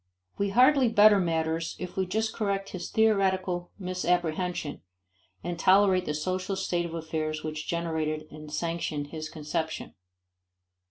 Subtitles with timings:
[0.39, 4.81] We hardly better matters if we just correct his theoretical misapprehension,
[5.43, 9.93] and tolerate the social state of affairs which generated and sanctioned his conception.